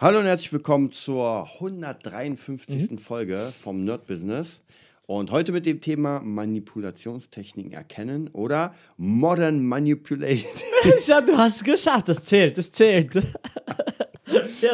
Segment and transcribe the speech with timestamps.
[0.00, 2.98] Hallo und herzlich willkommen zur 153.
[2.98, 4.60] Folge vom Nerd Business.
[5.06, 10.50] Und heute mit dem Thema Manipulationstechniken erkennen oder Modern Manipulation.
[11.06, 13.14] ja, du hast es geschafft, das zählt, das zählt.
[14.60, 14.72] ja,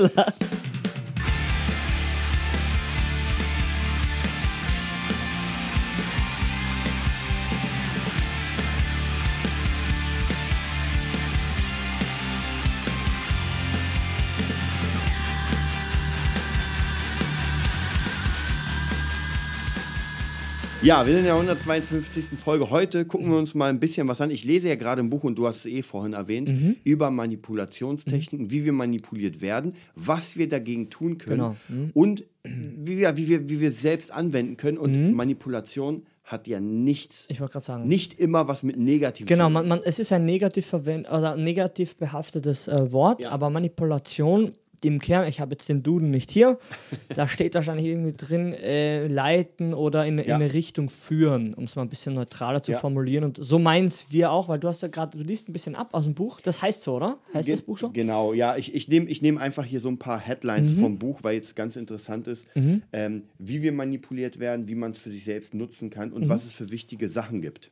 [20.83, 22.39] Ja, wir sind in der 152.
[22.39, 22.71] Folge.
[22.71, 24.31] Heute gucken wir uns mal ein bisschen was an.
[24.31, 26.77] Ich lese ja gerade ein Buch und du hast es eh vorhin erwähnt, Mhm.
[26.85, 31.57] über Manipulationstechniken, wie wir manipuliert werden, was wir dagegen tun können Genau.
[31.69, 31.91] Mhm.
[31.93, 34.79] und wie wir, wie, wir, wie wir es selbst anwenden können.
[34.79, 37.33] Und Manipulation hat ja nichts, Mhm.
[37.35, 37.89] Ich wollte gerade sagen.
[37.89, 39.53] nicht immer was mit negativ Genau, zu tun.
[39.53, 43.31] man, man, es ist ein negativ, verwend oder negativ behaftetes äh, Wort, Ja.
[43.33, 44.53] aber Manipulation
[44.89, 46.59] im Kern, ich habe jetzt den Duden nicht hier,
[47.15, 50.35] da steht wahrscheinlich irgendwie drin, äh, leiten oder in, in Ja.
[50.37, 52.79] eine Richtung führen, um es mal ein bisschen neutraler zu Ja.
[52.79, 53.25] formulieren.
[53.25, 55.91] Und so meins wir auch, weil du hast ja gerade, du liest ein bisschen ab
[55.93, 56.41] aus dem Buch.
[56.41, 57.19] Das heißt so, oder?
[57.35, 57.91] Heißt das Buch so?
[57.91, 58.57] Genau, ja.
[58.57, 60.81] Ich, ich nehme ich nehm einfach hier so ein paar Headlines Mhm.
[60.81, 62.47] vom Buch, weil es ganz interessant ist,
[62.93, 66.15] ähm, wie wir manipuliert werden, wie man es für sich selbst nutzen kann Mhm.
[66.15, 67.71] und was es für wichtige Sachen gibt.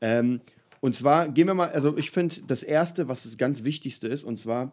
[0.00, 0.40] Ähm,
[0.80, 4.24] und zwar gehen wir mal, also ich finde, das Erste, was das ganz Wichtigste ist,
[4.24, 4.72] und zwar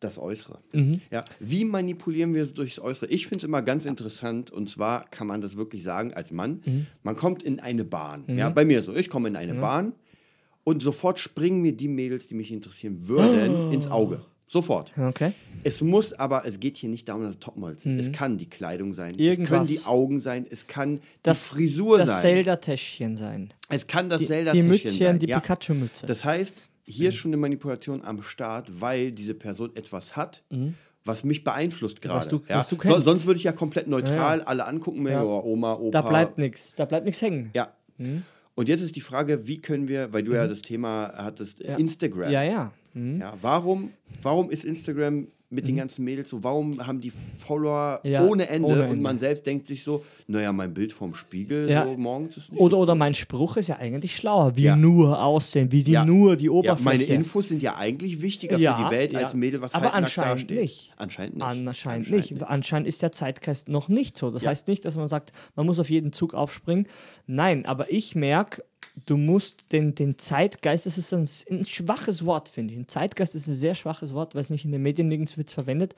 [0.00, 0.60] das Äußere.
[0.72, 1.00] Mhm.
[1.10, 3.06] Ja, wie manipulieren wir es durchs Äußere?
[3.10, 6.62] Ich finde es immer ganz interessant, und zwar kann man das wirklich sagen als Mann.
[6.64, 6.86] Mhm.
[7.02, 8.24] Man kommt in eine Bahn.
[8.36, 8.94] Ja, bei mir so.
[8.94, 9.94] Ich komme in eine Bahn
[10.64, 14.22] und sofort springen mir die Mädels, die mich interessieren würden, ins Auge.
[14.46, 14.92] Sofort.
[14.98, 15.32] Okay.
[15.64, 17.98] Es muss aber, es geht hier nicht darum, dass es Topmodels sind.
[17.98, 19.44] Es kann die Kleidung sein, es können Mhm.
[19.44, 19.68] Irgendwas.
[19.68, 22.20] die Augen sein, es kann Das, die Frisur das sein.
[22.20, 23.54] Zelda-Täschchen sein.
[23.70, 24.68] Es kann das Die, zelda die sein.
[24.70, 25.40] Mützchen, die ja.
[25.40, 26.06] Pikachu-Mütze.
[26.06, 26.54] Das heißt,
[26.86, 30.42] hier ist schon eine Manipulation am Start, weil diese Person etwas hat,
[31.06, 32.18] was mich beeinflusst gerade.
[32.18, 32.58] Was du- ja.
[32.58, 35.22] was du so, sonst würde ich ja komplett neutral alle angucken, mir, Ja.
[35.24, 35.90] oh, Oma, Opa.
[35.90, 37.50] Da bleibt nichts, da bleibt nichts hängen.
[37.54, 37.72] Ja.
[38.54, 42.30] Und jetzt ist die Frage, wie können wir, weil du ja das Thema hattest, Instagram.
[42.30, 42.72] Ja, ja.
[42.94, 43.20] Mhm.
[43.20, 43.90] Ja, warum,
[44.22, 46.42] warum ist Instagram mit den ganzen Mädels so?
[46.42, 49.00] Warum haben die Follower Ja, ohne, Ende ohne und Ende.
[49.02, 51.84] man selbst denkt sich so, naja, mein Bild vom Spiegel Ja.
[51.84, 54.74] so morgens ist nicht Oder, oder mein Spruch ist ja eigentlich schlauer, wie Ja.
[54.74, 56.84] nur aussehen, wie die nur die Oberfläche.
[56.84, 60.40] meine Infos sind ja eigentlich wichtiger für die Welt als Mädel, was Aber halbnackt anscheinend
[60.50, 60.60] dasteht.
[60.60, 60.92] nicht.
[60.96, 61.44] Anscheinend nicht.
[61.46, 62.42] Anscheinend nicht.
[62.42, 64.32] Anscheinend ist der Zeitgeist noch nicht so.
[64.32, 66.88] Das heißt nicht, dass man sagt, man muss auf jeden Zug aufspringen.
[67.26, 68.64] Nein, aber ich merke,
[69.06, 72.80] du musst den, den Zeitgeist, das ist ein, ein schwaches Wort, finde ich.
[72.80, 75.50] Ein Zeitgeist ist ein sehr schwaches Wort, weil es nicht in den Medien nirgends wird
[75.50, 75.94] verwendet.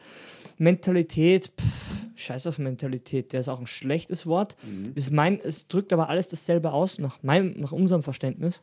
[0.59, 4.57] Mentalität, pff, scheiß auf Mentalität, der ist auch ein schlechtes Wort.
[4.65, 4.93] Mhm.
[4.95, 8.61] Es, mein, es drückt aber alles dasselbe aus, nach, meinem, nach unserem Verständnis.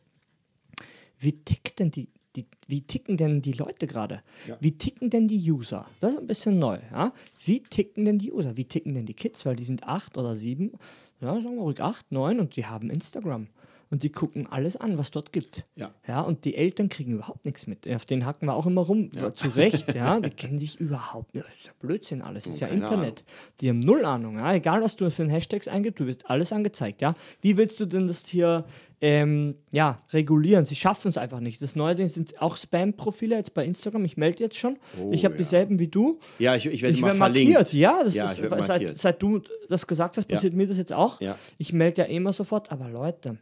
[1.18, 4.22] Wie tickt denn die, die, wie ticken denn die Leute gerade?
[4.48, 4.56] Ja.
[4.60, 5.86] Wie ticken denn die User?
[6.00, 6.80] Das ist ein bisschen neu.
[6.90, 7.12] Ja?
[7.44, 8.56] Wie ticken denn die User?
[8.56, 9.46] Wie ticken denn die Kids?
[9.46, 10.72] Weil die sind acht oder sieben,
[11.20, 13.46] ja, sagen wir ruhig acht, neun und die haben Instagram.
[13.90, 15.64] Und die gucken alles an, was dort gibt.
[15.76, 15.92] Ja.
[16.08, 17.88] Ja, und die Eltern kriegen überhaupt nichts mit.
[17.88, 19.10] Auf den hacken wir auch immer rum.
[19.34, 20.18] Zu Recht, ja.
[20.20, 21.46] Die kennen sich überhaupt nicht.
[21.46, 22.44] Das ist ja Blödsinn alles.
[22.44, 23.24] Das ist ja Internet.
[23.60, 24.36] Die haben null Ahnung.
[24.38, 24.52] Ja.
[24.54, 27.02] Egal, was du für einen Hashtags eingibst, du wirst alles angezeigt.
[27.02, 27.14] Ja.
[27.40, 28.64] Wie willst du denn das hier
[29.00, 30.64] ähm, ja, regulieren?
[30.66, 31.60] Sie schaffen es einfach nicht.
[31.62, 34.04] Das Neue sind auch Spam-Profile jetzt bei Instagram.
[34.06, 34.78] Ich melde jetzt schon.
[35.00, 35.38] Oh, ich habe ja.
[35.38, 36.18] dieselben wie du.
[36.38, 37.18] Ja, ich, ich werde Ich verlinkt.
[37.54, 38.98] markiert, ja, das Ja, ist, werd seit, markiert.
[38.98, 40.36] seit du das gesagt hast, Ja.
[40.36, 41.20] passiert mir das jetzt auch.
[41.20, 41.36] Ja.
[41.58, 43.36] Ich melde ja immer sofort, aber Leute,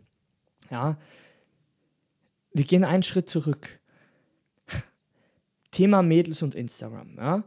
[0.72, 0.98] ja,
[2.52, 3.78] wir gehen einen Schritt zurück.
[5.70, 7.44] Thema Mädels und Instagram, ja,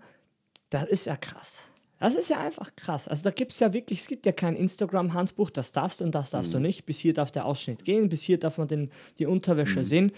[0.70, 1.66] das ist ja krass.
[2.00, 3.08] Das ist ja einfach krass.
[3.08, 6.14] Also da gibt es ja wirklich, es gibt ja kein Instagram-Handbuch, das darfst du und
[6.14, 6.86] das darfst du nicht.
[6.86, 10.12] Bis hier darf der Ausschnitt gehen, bis hier darf man den, die Unterwäsche sehen.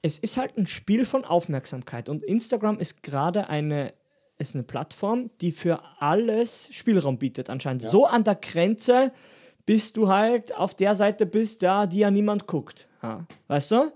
[0.00, 3.94] Es ist halt ein Spiel von Aufmerksamkeit und Instagram ist gerade eine,
[4.38, 7.82] ist eine Plattform, die für alles Spielraum bietet anscheinend.
[7.82, 9.12] So an der Grenze,
[9.66, 12.86] bis du halt auf der Seite bist, da die ja niemand guckt.
[13.02, 13.92] Ja, weißt du?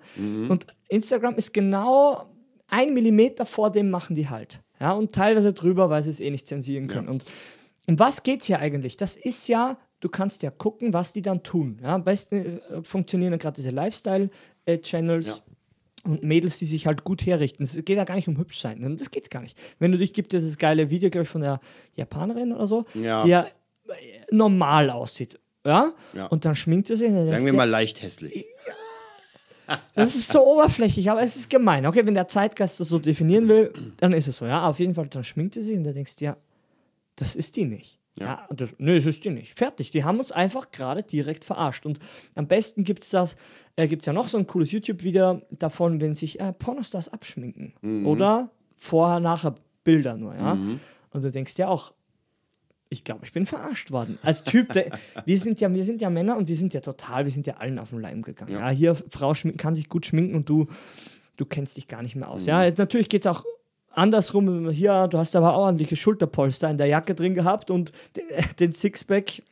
[0.49, 2.27] Und Instagram ist genau
[2.69, 4.61] ein Millimeter vor dem machen die halt.
[4.81, 7.09] Ja, und teilweise drüber, weil sie es eh nicht zensieren können.
[7.09, 7.25] Und
[7.87, 8.97] um was geht's hier eigentlich?
[8.97, 11.79] Das ist ja, du kannst ja gucken, was die dann tun.
[11.83, 15.27] Ja, am besten äh, funktionieren ja gerade diese Lifestyle-Channels.
[15.27, 15.35] Ja.
[16.05, 17.65] Und Mädels, die sich halt gut herrichten.
[17.65, 18.79] Es geht ja gar nicht um hübsch sein.
[18.79, 18.95] ne?
[18.97, 19.59] Das geht's gar nicht.
[19.79, 21.61] Wenn du dich gibt, dieses geile Video, glaube ich, von der
[21.97, 23.25] Japanerin oder so, Ja.
[23.25, 23.47] die ja
[23.89, 23.93] äh,
[24.31, 25.39] normal aussieht.
[25.65, 25.93] Ja?
[26.15, 26.27] Ja.
[26.27, 27.11] Und dann schminkt sie sich.
[27.11, 28.47] Sagen wir mal leicht hässlich.
[29.95, 31.87] das ist so oberflächlich, aber es ist gemein.
[31.87, 34.47] Okay, wenn der Zeitgeist das so definieren will, dann ist es so.
[34.47, 36.37] Ja, auf jeden Fall, dann schminkt sie sich und dann denkst du, ja,
[37.17, 37.99] das ist die nicht.
[38.21, 39.55] Ja, und das, nö, das ist die nicht.
[39.55, 39.91] Fertig.
[39.91, 41.87] Die haben uns einfach gerade direkt verarscht.
[41.87, 42.01] Und
[42.35, 43.37] am besten gibt es das,
[43.77, 48.05] äh, gibt ja noch so ein cooles YouTube-Video davon, wenn sich äh, Pornostars abschminken.
[48.05, 49.55] Oder vorher, nachher
[49.85, 50.57] Bilder nur, ja.
[50.57, 50.81] Mhm.
[51.11, 51.93] Und du denkst dir auch,
[52.91, 54.19] ich glaube, ich bin verarscht worden.
[54.23, 54.87] Als Typ, der,
[55.25, 57.57] wir, sind ja, wir sind ja Männer und wir sind ja total, wir sind ja
[57.59, 58.53] allen auf den Leim gegangen.
[58.53, 60.67] Ja, hier, Frau kann sich gut schminken und du,
[61.37, 62.47] du kennst dich gar nicht mehr aus.
[62.47, 63.45] Ja, jetzt natürlich geht es auch
[63.91, 64.71] andersrum.
[64.71, 68.25] Hier, du hast aber ordentliche Schulterpolster in der Jacke drin gehabt und den,
[68.59, 69.43] den Sixpack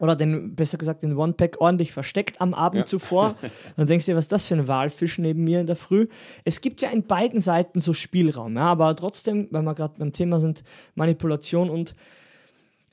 [0.00, 3.36] oder den, besser gesagt, den One-Pack ordentlich versteckt am Abend zuvor.
[3.76, 6.08] Dann denkst du dir, was ist das für ein Walfisch neben mir in der Früh?
[6.44, 10.12] Es gibt ja in beiden Seiten so Spielraum, ja, aber trotzdem, weil wir gerade beim
[10.12, 10.64] Thema sind,
[10.96, 11.94] Manipulation und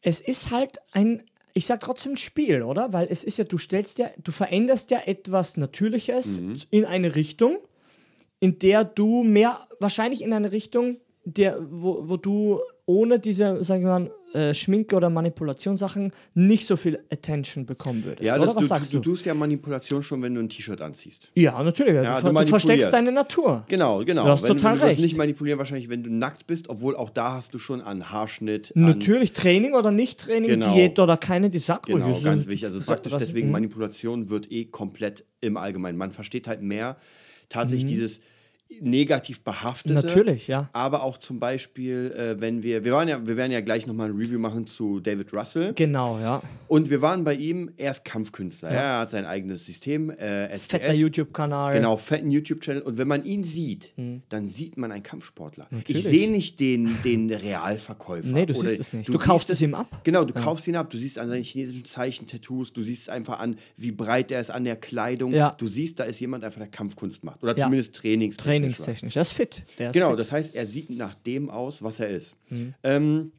[0.01, 1.23] es ist halt ein,
[1.53, 2.93] ich sag trotzdem ein Spiel, oder?
[2.93, 7.57] Weil es ist ja, du stellst ja, du veränderst ja etwas Natürliches in eine Richtung,
[8.39, 13.83] in der du mehr, wahrscheinlich in eine Richtung, der, wo, wo du ohne diese, sagen
[13.83, 18.23] wir mal, äh, Schminke oder Manipulationssachen nicht so viel Attention bekommen würdest.
[18.23, 19.11] Ja, das, du, sagst du, du?
[19.11, 21.31] tust ja Manipulation schon, wenn du ein T-Shirt anziehst.
[21.35, 21.93] Ja, natürlich.
[21.95, 23.63] Ja, du, du versteckst deine Natur.
[23.67, 24.25] Genau, genau.
[24.25, 24.99] Du hast wenn, total du, du recht.
[24.99, 28.71] nicht manipulieren, wahrscheinlich, wenn du nackt bist, obwohl auch da hast du schon an Haarschnitt.
[28.75, 30.73] An, Natürlich, Training oder nicht Training, Genau.
[30.73, 32.65] Diät oder keine, die sagt Genau, ruhig, ganz wichtig.
[32.65, 33.53] Also so- praktisch deswegen mhm.
[33.53, 35.97] Manipulation wird eh komplett im Allgemeinen.
[35.97, 36.97] Man versteht halt mehr
[37.49, 37.87] tatsächlich Mhm.
[37.95, 38.21] dieses
[38.81, 39.93] negativ behaftete.
[39.95, 40.69] Natürlich, ja.
[40.73, 44.09] Aber auch zum Beispiel, äh, wenn wir, wir waren ja, wir werden ja gleich nochmal
[44.09, 45.73] ein Review machen zu David Russell.
[45.73, 46.41] Genau, ja.
[46.67, 48.71] Und wir waren bei ihm, er ist Kampfkünstler.
[48.71, 48.79] Ja.
[48.79, 50.67] Er hat sein eigenes System, äh, SDS.
[50.67, 51.73] Fetter YouTube-Kanal.
[51.73, 52.83] Genau, fetten YouTube-Channel.
[52.83, 53.93] Und wenn man ihn sieht,
[54.29, 55.67] dann sieht man einen Kampfsportler.
[55.71, 56.05] Natürlich.
[56.05, 58.27] Ich sehe nicht den, den Realverkäufer.
[58.31, 59.09] Nee, du Oder siehst es nicht.
[59.09, 60.01] Du kaufst siehst es ihm ab.
[60.03, 60.89] Genau, du kaufst ihn ab.
[60.89, 64.51] Du siehst an seinen chinesischen Zeichen, Tattoos, du siehst einfach an, wie breit er ist
[64.51, 65.33] an der Kleidung.
[65.33, 65.55] Ja.
[65.57, 67.41] Du siehst, da ist jemand einfach, der Kampfkunst macht.
[67.43, 67.65] Oder Ja.
[67.65, 68.58] zumindest trainingstechnisch.
[68.58, 68.58] was.
[68.61, 69.15] Trainingstechnisch.
[69.15, 69.63] Er ist fit.
[69.77, 70.19] Ist Genau, fit.
[70.19, 72.37] das heißt, er sieht nach dem aus, was er ist.
[72.49, 72.73] Mhm.
[72.83, 73.31] Ähm,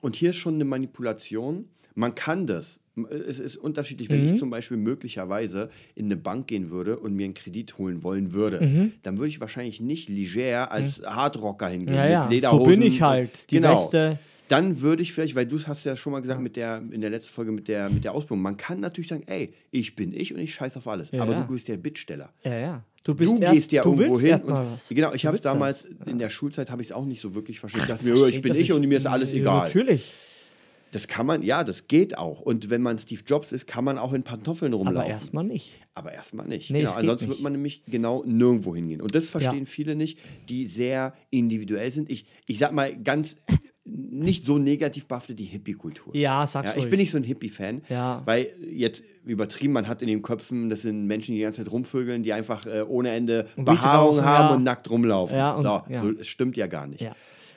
[0.00, 1.66] und hier ist schon eine Manipulation.
[1.94, 2.80] Man kann das.
[3.10, 4.32] Es ist unterschiedlich, wenn Mhm.
[4.32, 8.32] ich zum Beispiel möglicherweise in eine Bank gehen würde und mir einen Kredit holen wollen
[8.32, 8.92] würde, Mhm.
[9.02, 12.28] dann würde ich wahrscheinlich nicht leger als Hardrocker hingehen Ja, mit ja.
[12.28, 12.64] Lederhosen.
[12.64, 13.50] So bin ich halt.
[13.50, 13.72] Die genau.
[13.72, 14.18] Weste.
[14.48, 17.10] Dann würde ich vielleicht, weil du hast ja schon mal gesagt mit der, in der
[17.10, 20.34] letzten Folge mit der, mit der Ausbildung, man kann natürlich sagen, ey, ich bin ich
[20.34, 21.12] und ich scheiß auf alles.
[21.12, 21.42] Ja, aber ja.
[21.42, 22.32] du bist der Bittsteller.
[22.42, 22.84] Ja, ja.
[23.04, 24.40] Du, bist Du erst, gehst ja du irgendwo hin.
[24.42, 26.08] Und, genau, ich habe es damals das.
[26.08, 27.86] in der Schulzeit habe ich es auch nicht so wirklich verstanden.
[27.86, 29.66] Ich dachte mir, ich bin ich und mir ist alles Ja, egal.
[29.66, 30.12] Natürlich.
[30.92, 32.40] Das kann man, ja, das geht auch.
[32.40, 34.98] Und wenn man Steve Jobs ist, kann man auch in Pantoffeln rumlaufen.
[35.02, 35.78] Aber erstmal nicht.
[35.94, 36.70] Aber erstmal nicht.
[36.70, 36.94] Nee, genau.
[36.94, 37.36] Ansonsten nicht.
[37.36, 39.00] wird man nämlich genau nirgendwo hingehen.
[39.00, 39.70] Und das verstehen Ja.
[39.70, 40.18] viele nicht,
[40.48, 42.10] die sehr individuell sind.
[42.10, 43.36] Ich, ich sag mal ganz
[44.24, 46.14] nicht so negativ behaftet die Hippie-Kultur.
[46.16, 46.90] Ja, sag's Ja, ich ruhig.
[46.90, 48.22] bin nicht so ein Hippie-Fan, Ja.
[48.24, 51.72] weil jetzt übertrieben, man hat in den Köpfen, das sind Menschen, die die ganze Zeit
[51.72, 54.54] rumvögeln, die einfach äh, ohne Ende Und Behaarung rauchen, haben ja.
[54.56, 55.36] und nackt rumlaufen.
[55.36, 56.00] Ja, und- so, ja.
[56.00, 57.02] so, es stimmt ja gar nicht.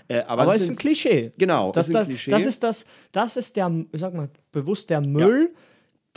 [0.10, 1.32] Äh, aber Aber das es ist ein Klischee.
[1.38, 2.32] Genau, das, ist ein Klischee.
[2.32, 2.84] Das ist das,
[3.14, 5.54] das ist der, sag mal, bewusst der Müll,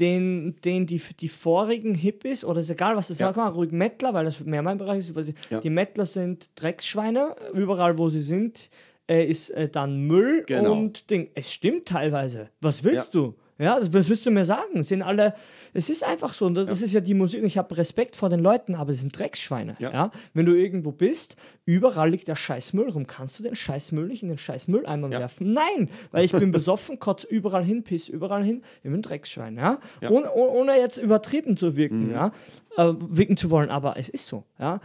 [0.00, 4.12] den, den die, die vorigen Hippies, oder ist egal, was du sagst, mal ruhig Mettler,
[4.12, 5.60] weil das mehr mein Bereich ist, die, Ja.
[5.60, 8.68] die Mettler sind Drecksschweine, überall wo sie sind,
[9.08, 10.72] äh, ist äh, dann Müll Genau.
[10.72, 11.30] und Ding.
[11.34, 12.50] Es stimmt teilweise.
[12.60, 13.34] Was willst du?
[13.58, 14.82] Ja, das- was willst du mir sagen?
[14.82, 15.32] Sind alle,
[15.72, 17.42] es ist einfach so, und das, das ist ja die Musik.
[17.42, 19.76] Ich habe Respekt vor den Leuten, aber sie sind Drecksschweine.
[19.78, 19.90] Ja.
[19.92, 20.10] Ja.
[20.34, 23.06] Wenn du irgendwo bist, überall liegt der scheiß Müll rum.
[23.06, 25.20] Kannst du den scheiß Müll nicht in den scheiß Mülleimer Ja.
[25.20, 25.54] werfen?
[25.54, 28.60] Nein, weil ich bin besoffen, kotz überall hin, piss überall hin.
[28.78, 29.78] Ich bin ein Drecksschwein, ja.
[30.02, 30.10] Ja.
[30.10, 30.16] Mhm.
[30.16, 32.32] Ohne, oh- ohne jetzt übertrieben zu wirken, ja,
[32.76, 34.80] äh, wirken zu wollen, aber es ist so, ja.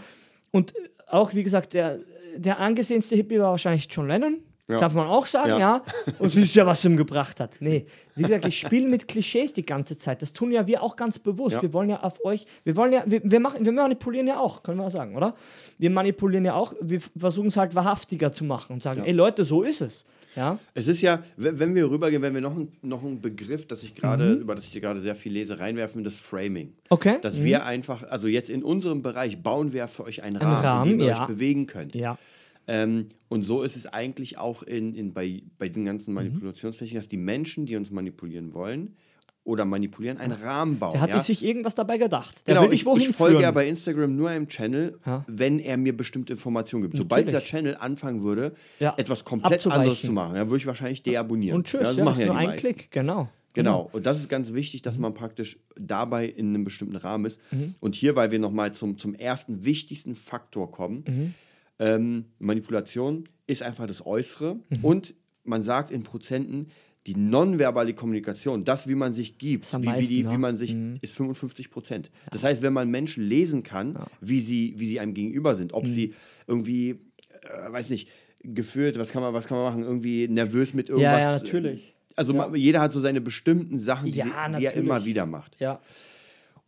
[0.52, 2.00] Und äh, auch, wie gesagt, der,
[2.42, 4.42] der angesehenste Hippie war wahrscheinlich John Lennon.
[4.72, 4.78] Ja.
[4.78, 5.60] Darf man auch sagen, ja.
[5.60, 5.82] Ja.
[6.20, 7.56] Und siehst ja, was ihm gebracht hat.
[7.60, 10.22] Nee, wie gesagt, ich spiele mit Klischees die ganze Zeit.
[10.22, 11.58] Das tun ja wir auch ganz bewusst.
[11.58, 11.62] Ja.
[11.62, 14.64] Wir wollen ja auf euch, wir wollen ja, wir, wir, machen, wir manipulieren ja auch,
[14.64, 15.36] können wir sagen, oder?
[15.78, 19.46] Wir manipulieren ja auch, wir versuchen es halt wahrhaftiger zu machen und sagen, ey Leute,
[19.46, 20.06] so ist es.
[20.36, 23.84] Ja, Es ist ja, wenn wir rübergehen, wenn wir noch, ein, noch einen Begriff, dass
[23.84, 24.42] ich gerade, Mhm.
[24.42, 26.74] über das ich gerade sehr viel lese, reinwerfen, das Framing.
[26.90, 27.18] okay.
[27.22, 30.66] Dass wir einfach, also jetzt in unserem Bereich bauen wir für euch einen Einen Rahmen,
[30.66, 31.22] Rahmen, in dem ihr ja.
[31.22, 31.96] euch bewegen könnt.
[31.96, 32.18] Ja.
[32.74, 35.88] Ähm, und so ist es eigentlich auch in, in, bei, bei diesen Mhm.
[35.88, 38.96] ganzen Manipulationstechniken, dass die Menschen, die uns manipulieren wollen
[39.44, 40.94] oder manipulieren, einen Rahmen bauen.
[40.94, 41.20] Der hat ja?
[41.20, 42.48] sich irgendwas dabei gedacht.
[42.48, 43.42] Der Genau, will ich, wohin ich folge führen.
[43.44, 45.26] ja bei Instagram nur einem Channel, Ja.
[45.28, 46.96] wenn er mir bestimmte Informationen gibt.
[46.96, 47.42] Sobald dieser.
[47.42, 48.94] Channel anfangen würde, Ja.
[48.98, 51.58] etwas komplett anderes zu machen, dann würde ich wahrscheinlich deabonnieren.
[51.58, 52.68] und tschüss, ja, das ja, machen ist ja nur ein meisten.
[52.68, 53.30] Klick, genau.
[53.54, 53.90] Genau.
[53.92, 57.42] Und das ist ganz wichtig, dass man praktisch dabei in einem bestimmten Rahmen ist.
[57.82, 61.34] Und hier, weil wir nochmal zum, zum ersten wichtigsten Faktor kommen,
[61.82, 64.60] ähm, Manipulation ist einfach das Äußere.
[64.82, 66.68] Und man sagt in Prozenten,
[67.08, 70.38] die nonverbale Kommunikation, das, wie man sich gibt, wie, wie, die, meisten, wie ja.
[70.38, 72.12] man sich, ist 55 Prozent.
[72.32, 75.78] Das heißt, wenn man Menschen lesen kann, wie, sie, wie sie einem gegenüber sind, Mhm.
[75.78, 76.14] ob sie
[76.46, 76.92] irgendwie,
[77.42, 78.08] äh, weiß nicht,
[78.44, 81.12] gefühlt, was kann man, was kann man machen, irgendwie nervös mit irgendwas.
[81.20, 81.94] Ja, ja, natürlich.
[82.16, 85.26] Also ma- jeder hat so seine bestimmten Sachen, die, Ja, sie, die er immer wieder
[85.26, 85.58] macht.
[85.60, 85.82] Ja.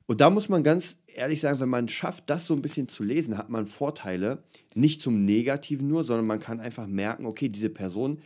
[0.06, 3.04] Und da muss man ganz ehrlich sagen, wenn man schafft, das so ein bisschen zu
[3.04, 4.44] lesen, hat man Vorteile,
[4.76, 8.20] nicht zum Negativen nur, sondern man kann einfach merken, okay, diese Person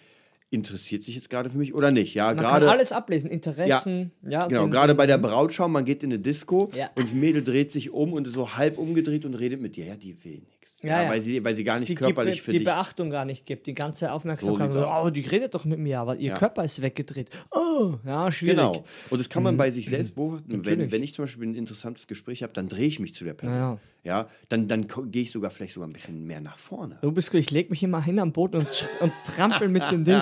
[0.49, 2.13] interessiert sich jetzt gerade für mich oder nicht.
[2.15, 4.47] Ja, Man gerade kann alles ablesen, Interessen, ja.
[4.47, 6.89] Genau, den- gerade bei der Brautschau, man geht in eine Disco Ja.
[6.95, 9.85] und das Mädel dreht sich um und ist so halb umgedreht und redet mit dir.
[9.85, 10.41] Ja, die will
[10.81, 11.09] Ja, ja.
[11.09, 12.65] Weil, sie, weil sie gar nicht die, körperlich gibt, für die dich.
[12.65, 14.71] Beachtung gar nicht gibt, die ganze Aufmerksamkeit.
[14.71, 16.35] So oh, die redet doch mit mir, aber ihr Ja.
[16.35, 17.29] Körper ist weggedreht.
[17.51, 18.57] Oh, ja, schwierig.
[18.57, 18.85] Genau.
[19.09, 20.45] Und das kann man bei sich selbst beobachten.
[20.47, 20.91] Wenn, Natürlich.
[20.91, 23.57] wenn ich zum Beispiel ein interessantes Gespräch habe, dann drehe ich mich zu der Person.
[23.57, 26.99] Ja, Ja, dann, dann gehe ich sogar vielleicht sogar ein bisschen mehr nach vorne.
[27.01, 28.67] Du bist gut, ich leg mich immer hin am Boden und,
[29.01, 30.21] und trampel mit dem Ding.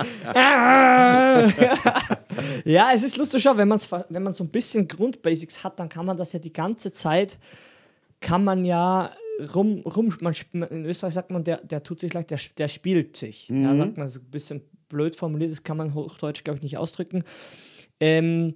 [2.64, 5.88] Ja, es ist lustig, schau, wenn, man's, wenn man so ein bisschen Grundbasics hat, dann
[5.88, 7.38] kann man das ja die ganze Zeit,
[8.20, 9.10] kann man ja
[9.54, 10.34] rum, rum man,
[10.70, 13.48] in Österreich sagt man, der, der tut sich leicht, der, der spielt sich.
[13.48, 16.78] Ja, sagt man, so ein bisschen blöd formuliert, das kann man hochdeutsch, glaube ich, nicht
[16.78, 17.24] ausdrücken.
[18.00, 18.54] Ähm,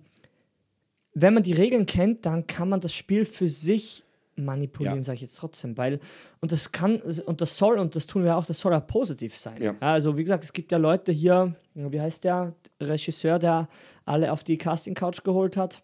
[1.14, 4.04] wenn man die Regeln kennt, dann kann man das Spiel für sich
[4.36, 5.02] manipulieren, Ja.
[5.02, 6.00] sage ich jetzt trotzdem, weil
[6.40, 9.36] und das kann und das soll und das tun wir auch, das soll ja positiv
[9.36, 9.60] sein.
[9.62, 9.74] Ja.
[9.80, 13.68] also wie gesagt, es gibt ja Leute hier, wie heißt der Regisseur, der
[14.06, 15.82] alle auf die Casting Couch geholt hat,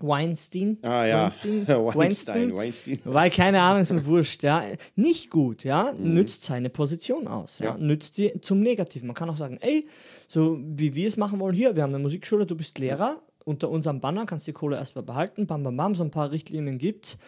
[0.00, 0.78] Weinstein.
[0.82, 1.66] Ah ja, Weinstein.
[1.68, 3.00] Weinstein, Weinstein.
[3.04, 4.64] Weil keine Ahnung, ist mir wurscht, ja.
[4.96, 5.92] Nicht gut, ja.
[5.92, 7.72] Nützt seine Position aus, ja.
[7.72, 7.78] Ja.
[7.78, 9.06] Nützt die zum Negativen.
[9.06, 9.86] Man kann auch sagen, ey,
[10.26, 13.68] so wie wir es machen wollen, hier, wir haben eine Musikschule, du bist Lehrer, unter
[13.70, 17.18] unserem Banner kannst die Kohle erstmal behalten, bam, bam, bam, so ein paar Richtlinien gibt's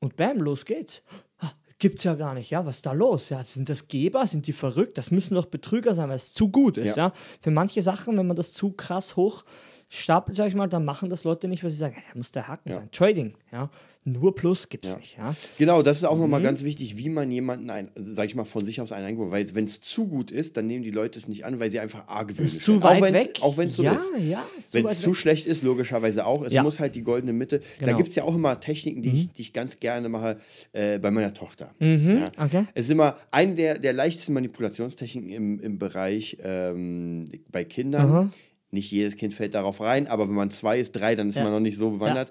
[0.00, 1.02] und bam, los geht's.
[1.38, 3.28] Ah, Gibt's ja gar nicht, ja, was ist da los?
[3.28, 4.26] Ja, sind das Geber?
[4.26, 4.96] Sind die verrückt?
[4.96, 7.08] Das müssen doch Betrüger sein, weil es zu gut ist, ja.
[7.08, 7.12] Ja.
[7.40, 9.44] Für manche Sachen, wenn man das zu krass hoch
[9.88, 12.32] stapelt, sag ich mal, dann machen das Leute nicht, weil sie sagen, ja, da muss
[12.32, 12.88] der Haken sein.
[12.90, 13.70] Trading, ja.
[14.08, 14.96] Nur Plus gibt's Ja.
[14.98, 15.34] nicht, ja.
[15.58, 16.20] Genau, das ist auch Mhm.
[16.22, 19.32] nochmal ganz wichtig, wie man jemanden, ein, sag ich mal, von sich aus einen eingebaut
[19.32, 21.80] Weil wenn es zu gut ist, dann nehmen die Leute es nicht an, weil sie
[21.80, 22.84] einfach argwöhnisch Ist zu sind.
[22.84, 23.30] weit auch weg.
[23.42, 24.04] Auch wenn es so ja, ist.
[24.20, 25.16] Ja, ist zu Wenn es zu weg.
[25.16, 26.42] schlecht ist, logischerweise auch.
[26.44, 26.62] Es Ja.
[26.62, 27.58] muss halt die goldene Mitte.
[27.58, 27.92] Da Genau.
[27.92, 27.96] Mhm.
[27.96, 30.38] gibt es ja auch immer Techniken, die, ich, die ich ganz gerne mache
[30.72, 31.74] äh, bei meiner Tochter.
[31.80, 32.44] Mhm, Ja.
[32.44, 32.64] okay.
[32.74, 38.32] Es ist immer eine der, der leichtesten Manipulationstechniken im, im Bereich ähm, bei Kindern.
[38.76, 41.42] Nicht jedes Kind fällt darauf rein, aber wenn man zwei ist, drei, dann ist Ja.
[41.44, 42.30] man noch nicht so bewandert.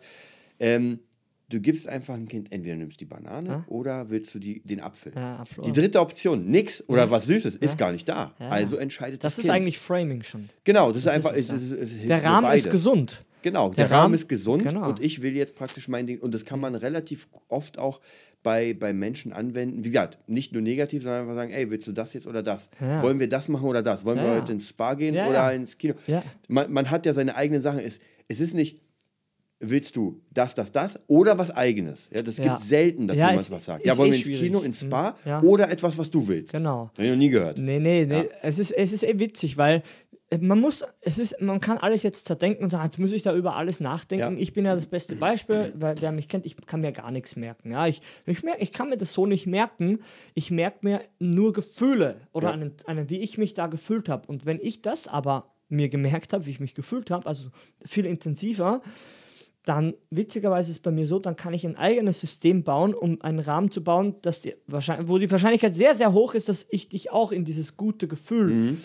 [0.60, 1.00] Ähm,
[1.50, 5.12] du gibst einfach ein Kind, entweder nimmst die Banane oder willst du die, den Apfel.
[5.16, 5.74] Ja, Die ja.
[5.74, 8.34] dritte Option, nix oder was Süßes, ist gar nicht da.
[8.40, 9.56] Also entscheidet das, Das ist Kind.
[9.56, 10.50] eigentlich Framing schon.
[10.64, 11.34] Genau, das, ist einfach.
[11.34, 13.24] es, es, es, es, Der Rahmen ist gesund.
[13.42, 14.90] Genau, der, Der Rahmen Rahmen- ist gesund genau.
[14.90, 16.20] und ich will jetzt praktisch mein Ding.
[16.20, 18.00] Und das kann man relativ oft auch
[18.46, 19.84] bei, bei Menschen anwenden.
[19.84, 22.70] Wie gesagt, nicht nur negativ, sondern einfach sagen, ey, willst du das jetzt oder das?
[22.80, 23.02] Ja.
[23.02, 24.06] Wollen wir das machen oder das?
[24.06, 24.42] Wollen wir Ja.
[24.42, 25.96] heute ins Spa gehen oder ins Kino?
[26.48, 27.80] Man, man hat ja seine eigenen Sachen.
[27.80, 28.00] Es,
[28.30, 28.80] es ist nicht,
[29.60, 32.10] willst du das, das, das oder was eigenes?
[32.14, 32.44] Ja, das Ja.
[32.46, 33.86] gibt selten, dass Ja, jemand ist- was sagt.
[33.86, 34.42] Ja, wollen eh wir ins schwierig.
[34.44, 35.42] Kino, ins Spa Ja.
[35.42, 36.54] oder etwas, was du willst?
[36.54, 36.92] Genau.
[36.94, 37.58] Habe ich noch nie gehört.
[37.58, 38.30] Nee, nee, nee.
[38.42, 39.82] Es, ist, es ist eh witzig, weil
[40.40, 43.36] man muss, es ist, man kann alles jetzt zerdenken und sagen, jetzt muss ich da
[43.36, 44.36] über alles nachdenken.
[44.36, 44.42] Ja.
[44.42, 47.36] Ich bin ja das beste Beispiel, weil wer mich kennt, ich kann mir gar nichts
[47.36, 47.72] merken.
[47.72, 50.00] Ja, ich, ich, merk, ich kann mir das so nicht merken.
[50.34, 52.54] Ich merke mir nur Gefühle oder Ja.
[52.54, 54.28] einen, einen, wie ich mich da gefühlt habe.
[54.28, 57.50] Und wenn ich das aber mir gemerkt habe, wie ich mich gefühlt habe, also
[57.86, 58.82] viel intensiver,
[59.64, 63.22] dann witzigerweise ist es bei mir so, dann kann ich ein eigenes System bauen, um
[63.22, 66.90] einen Rahmen zu bauen, dass die wo die Wahrscheinlichkeit sehr, sehr hoch ist, dass ich
[66.90, 68.78] dich auch in dieses gute Gefühl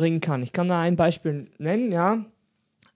[0.00, 0.42] bringen kann.
[0.42, 2.24] Ich kann da ein Beispiel nennen, ja.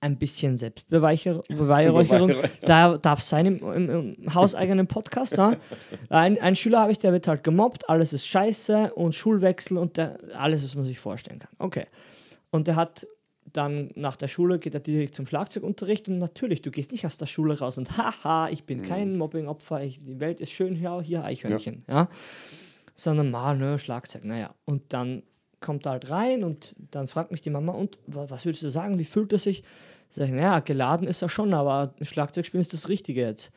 [0.00, 2.34] Ein bisschen Selbstbeweihräucherung.
[2.62, 5.36] da darf sein im, im, im hauseigenen Podcast.
[5.36, 5.54] Da.
[6.08, 9.98] Ein, ein Schüler habe ich, der wird halt gemobbt, alles ist scheiße und Schulwechsel und
[9.98, 11.50] der, alles, was man sich vorstellen kann.
[11.58, 11.86] Okay.
[12.50, 13.06] Und der hat
[13.52, 17.18] dann nach der Schule geht er direkt zum Schlagzeugunterricht und natürlich, du gehst nicht aus
[17.18, 21.00] der Schule raus und haha, ich bin kein Mobbingopfer, ich, die Welt ist schön, ja,
[21.00, 22.08] hier Eichhörnchen, ja.
[22.96, 24.54] Sondern mal, ne, Schlagzeug, naja.
[24.64, 25.22] Und dann
[25.64, 28.98] kommt halt rein und dann fragt mich die Mama, und wa- was würdest du sagen,
[28.98, 29.64] wie fühlt er sich?
[30.10, 33.50] Sag ich, naja, geladen ist er schon, aber Schlagzeug spielen ist das Richtige jetzt.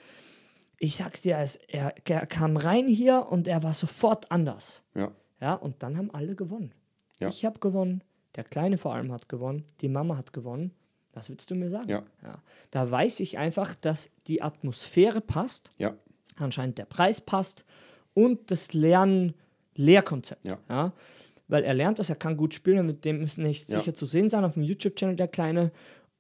[0.80, 4.82] Ich sag's dir, es- er, er kam rein hier und er war sofort anders.
[4.96, 5.12] Ja.
[5.40, 6.74] Ja, und dann haben alle gewonnen.
[7.20, 7.28] Ja.
[7.28, 8.04] Ich habe gewonnen,
[8.36, 10.72] der Kleine vor allem hat gewonnen, die Mama hat gewonnen.
[11.14, 11.90] Was willst du mir sagen?
[11.90, 12.04] Ja.
[12.72, 15.96] Da weiß ich einfach, dass die Atmosphäre passt, Ja.
[16.38, 17.66] anscheinend der Preis passt
[18.14, 19.34] und das Lernen,
[19.76, 20.46] Lehrkonzept.
[20.46, 20.92] Ja.
[21.48, 23.80] Weil er lernt das, er kann gut spielen, mit dem ist nicht Ja.
[23.80, 25.72] sicher zu sehen sein auf dem YouTube-Channel, der Kleine.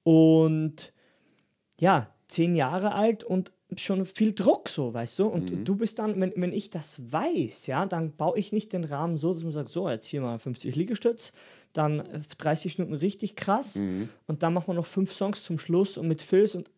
[0.03, 0.93] Und
[1.79, 5.27] ja, zehn Jahre alt und schon viel Druck, so, weißt du?
[5.27, 8.85] Und du bist dann, wenn, wenn ich das weiß, ja, dann baue ich nicht den
[8.85, 11.33] Rahmen so, dass man sagt, so, jetzt hier mal 50 Liegestütz,
[11.73, 13.75] dann äh, 30 Minuten richtig krass
[14.25, 16.71] und dann machen wir noch fünf Songs zum Schluss und mit Filz und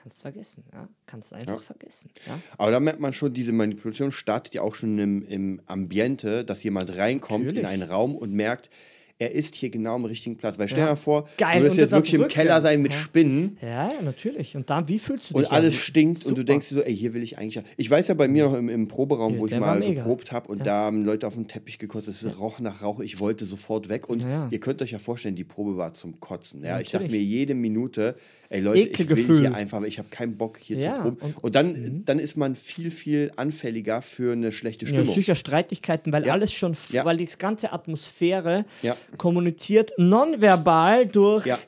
[0.00, 1.60] kannst vergessen, ja, kannst einfach Ja.
[1.60, 2.38] vergessen, ja.
[2.58, 6.62] Aber da merkt man schon, diese Manipulation startet ja auch schon im, im Ambiente, dass
[6.62, 7.60] jemand reinkommt Natürlich.
[7.62, 8.70] in einen Raum und merkt,
[9.20, 10.58] er ist hier genau am richtigen Platz.
[10.58, 10.90] Weil stell dir Ja.
[10.92, 12.26] mal vor, Geil, du wirst jetzt wirklich im.
[12.28, 12.98] Keller sein mit Ja.
[12.98, 13.58] Spinnen.
[13.60, 14.56] Ja, ja, natürlich.
[14.56, 15.46] Und dann, wie fühlst du dich?
[15.46, 16.44] Und alles Ja, stinkt und du super.
[16.52, 17.62] denkst dir so, ey, hier will ich eigentlich.
[17.76, 20.48] Ich weiß ja bei mir noch im, im Proberaum, Ja, wo ich mal geprobt habe
[20.48, 23.88] und da haben Leute auf den Teppich gekotzt, es roch nach Rauch, ich wollte sofort
[23.90, 24.08] weg.
[24.08, 24.48] Und Ja, ja.
[24.50, 26.64] ihr könnt euch ja vorstellen, die Probe war zum Kotzen.
[26.64, 28.14] Ja, ich dachte mir jede Minute,
[28.48, 29.40] ey Leute, ich will Ekelgefühl.
[29.40, 31.16] hier einfach, ich habe keinen Bock hier Ja, zu proben.
[31.20, 35.14] Und, und- dann, dann ist man viel, viel anfälliger für eine schlechte Ja, Stimmung.
[35.14, 36.32] sicher Streitigkeiten, weil Ja.
[36.32, 37.04] alles schon, Ja.
[37.04, 38.96] weil die ganze Atmosphäre Ja.
[39.16, 41.58] Kommuniziert nonverbal durch Ja.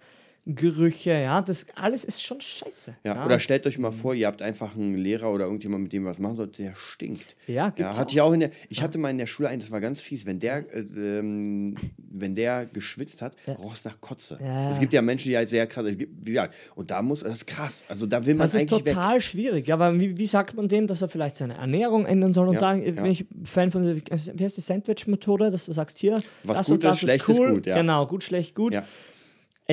[0.45, 2.97] Gerüche, ja, das alles ist schon scheiße.
[3.05, 6.03] Ja, oder stellt euch mal vor, ihr habt einfach einen Lehrer oder irgendjemand, mit dem
[6.03, 7.37] ihr was machen sollt, der stinkt.
[7.47, 8.13] Ja, ja gibt's hatte auch.
[8.13, 8.51] ich auch in der.
[8.69, 11.77] Ich hatte mal in der Schule einen, das war ganz fies, wenn der, äh, ähm,
[11.97, 14.37] wenn der geschwitzt hat, roch es nach Kotze.
[14.43, 14.69] Ja.
[14.69, 17.21] Es gibt ja Menschen, die halt sehr krass, es gibt, wie gesagt, und da muss,
[17.21, 17.85] das ist krass.
[17.89, 18.95] Also da will man Das ist eigentlich weg.
[18.95, 19.73] total schwierig.
[19.73, 22.49] Aber wie, wie sagt man dem, dass er vielleicht seine Ernährung ändern soll?
[22.49, 22.91] Und Ja, da ja.
[22.91, 26.67] bin ich Fan von der, wie heißt die Sandwich-Methode, dass du sagst, hier, Was das
[26.67, 27.55] gut und das ist, schlecht ist cool.
[27.55, 27.77] gut, ja.
[27.77, 28.75] Genau, gut, schlecht, gut.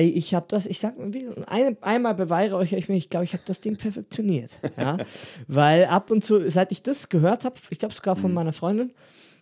[0.00, 0.94] Ey, ich habe das, ich sag
[1.46, 4.52] ein, einmal beweihräuchere ich mich, ich glaube, ich habe das Ding perfektioniert.
[4.78, 4.96] ja?
[5.46, 8.20] Weil ab und zu, seit ich das gehört habe, ich glaube sogar Mhm.
[8.20, 8.92] von meiner Freundin,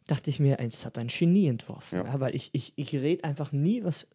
[0.08, 2.00] dachte ich mir, das hat ein Genie entworfen.
[2.00, 2.04] Ja.
[2.06, 2.18] Ja.
[2.20, 4.06] weil ich, ich, ich rede einfach nie was,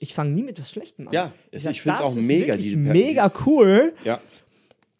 [0.00, 1.14] ich fange nie mit was Schlechtem an.
[1.14, 3.92] Ja, es- sag, ich find's das auch mega, mega cool.
[4.04, 4.20] Ja.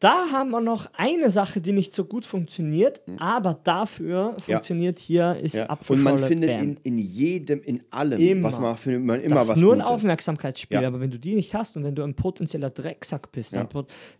[0.02, 4.36] Da haben wir noch eine Sache, die nicht so gut funktioniert, aber dafür Mhm.
[4.48, 4.56] Ja.
[4.56, 5.72] funktioniert hier, ist Ja.
[5.88, 6.62] Und man findet bam.
[6.64, 8.48] in, in jedem, in allem, Immer.
[8.48, 9.92] was man findet man immer das was ist nur ein Gutes.
[9.92, 10.88] Aufmerksamkeitsspiel, Ja.
[10.88, 13.68] aber wenn du die nicht hast und wenn du ein potenzieller Drecksack bist, Ja.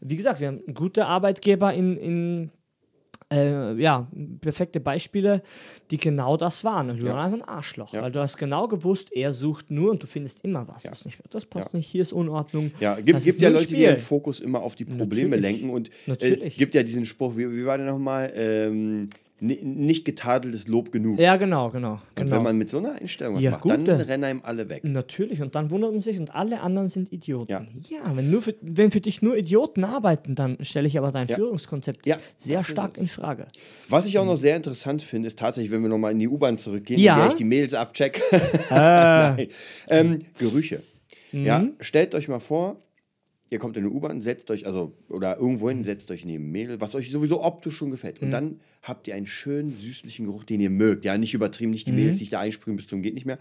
[0.01, 2.51] wie gesagt, wir haben gute Arbeitgeber in, in
[3.33, 4.07] äh, ja,
[4.41, 5.43] perfekte Beispiele,
[5.91, 6.91] die genau das waren.
[6.91, 7.21] Und du Ja.
[7.21, 8.03] einfach ein Arschloch, Ja.
[8.03, 10.85] weil du hast genau gewusst, er sucht nur und du findest immer was.
[10.91, 12.71] was nicht, das passt nicht, hier ist Unordnung.
[12.81, 13.99] Ja, gibt, das gibt ja Leute, die ihren.
[13.99, 15.43] Fokus immer auf die Probleme Natürlich.
[15.43, 16.57] lenken und äh, Natürlich.
[16.57, 18.33] gibt ja diesen Spruch, wie, wie war der nochmal?
[18.35, 19.09] Ähm,
[19.43, 21.19] nicht getadeltes Lob genug.
[21.19, 21.95] Ja, genau, genau.
[21.95, 22.37] Und genau.
[22.37, 24.07] wenn man mit so einer Einstellung was Ja, macht, dann gute.
[24.09, 24.85] rennen einem alle weg.
[24.85, 27.51] Natürlich, und dann wundert man sich und alle anderen sind Idioten.
[27.89, 27.99] Ja.
[28.07, 31.27] Ja, wenn, nur für, wenn für dich nur Idioten arbeiten, dann stelle ich aber dein
[31.27, 31.35] Ja.
[31.35, 33.47] Führungskonzept Ja, sehr stark in Frage.
[33.89, 36.57] Was ich auch noch sehr interessant finde, ist tatsächlich, wenn wir nochmal in die U-Bahn
[36.59, 37.27] zurückgehen, Ja.
[37.29, 38.23] ich die Mails abcheck.
[38.31, 38.39] Äh,
[38.71, 39.49] Nein.
[39.89, 40.83] ähm, Gerüche.
[41.33, 41.45] Mhm.
[41.45, 42.77] Ja, stellt euch mal vor,
[43.53, 45.71] ihr kommt in eine U-Bahn, setzt euch, also, oder irgendwo Mhm.
[45.71, 48.21] hin, setzt euch neben Mädel, was euch sowieso optisch schon gefällt.
[48.23, 51.05] Und dann habt ihr einen schönen, süßlichen Geruch, den ihr mögt.
[51.05, 51.99] Ja, nicht übertrieben, nicht die Mhm.
[51.99, 53.39] Mädels, die sich da einsprühen bis zum geht nicht mehr.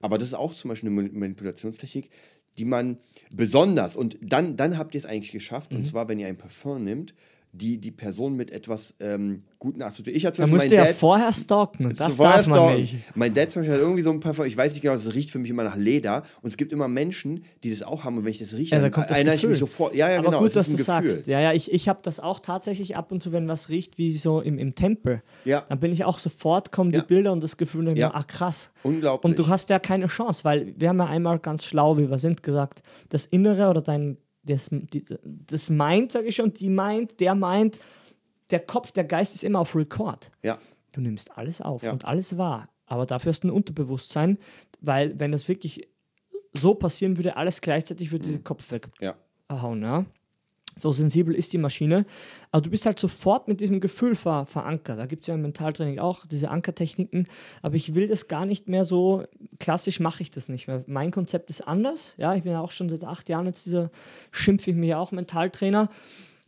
[0.00, 2.10] Aber das ist auch zum Beispiel eine Manip- Manipulationstechnik,
[2.58, 2.98] die man
[3.34, 5.78] besonders, und dann, dann habt ihr es eigentlich geschafft, Mhm.
[5.78, 7.14] und zwar, wenn ihr ein Parfum nimmt,
[7.56, 10.16] die die Person mit etwas ähm, Guten assoziiert.
[10.16, 12.96] Ich hatte da musst du ja Dad- vorher stalken das Zuvor darf man nicht.
[13.14, 15.30] Mein Dad zum Beispiel hat irgendwie so ein Parfum, ich weiß nicht genau, das riecht
[15.30, 16.22] für mich immer nach Leder.
[16.42, 18.18] Und es gibt immer Menschen, die das auch haben.
[18.18, 19.94] Und wenn ich das rieche, Ja, da dann kommt das erinnere ich mich sofort.
[19.94, 20.40] Ja, ja, Aber genau.
[20.40, 20.84] gut, dass du Gefühl.
[20.84, 21.26] sagst.
[21.26, 24.12] Ja, ja, ich, ich habe das auch tatsächlich ab und zu, wenn was riecht, wie
[24.18, 25.22] so im, im Tempel.
[25.44, 25.64] Ja.
[25.68, 27.00] Dann bin ich auch sofort, kommen Ja.
[27.00, 28.12] die Bilder und das Gefühl, dann Ja.
[28.14, 28.70] ah krass.
[28.82, 29.30] Unglaublich.
[29.30, 32.18] Und du hast ja keine Chance, weil wir haben ja einmal ganz schlau, wie wir
[32.18, 34.70] sind, gesagt, das Innere oder dein, das,
[35.24, 37.78] das Mind, sage ich schon, die Mind, der Mind,
[38.50, 40.30] der Kopf, der Geist ist immer auf Record.
[40.42, 40.58] Ja,
[40.92, 41.92] Du nimmst alles auf Ja.
[41.92, 42.68] und alles wahr.
[42.86, 44.38] Aber dafür hast du ein Unterbewusstsein,
[44.80, 45.88] weil wenn das wirklich
[46.52, 49.16] so passieren würde, alles gleichzeitig würde den Kopf ja.
[49.50, 49.82] weghauen.
[49.82, 50.04] Ja?
[50.76, 52.04] So sensibel ist die Maschine.
[52.50, 54.98] Aber du bist halt sofort mit diesem Gefühl ver verankert.
[54.98, 57.28] Da gibt es ja im Mentaltraining auch diese Ankertechniken.
[57.62, 59.24] Aber ich will das gar nicht mehr so,
[59.58, 60.84] klassisch mache ich das nicht mehr.
[60.86, 62.14] Mein Konzept ist anders.
[62.16, 63.90] Ja, ich bin ja auch schon seit acht Jahren jetzt dieser,
[64.30, 65.88] schimpfe ich mich ja auch Mentaltrainer